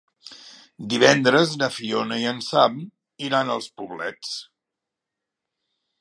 [0.93, 2.81] Divendres na Fiona i en Sam
[3.29, 4.35] iran als Poblets.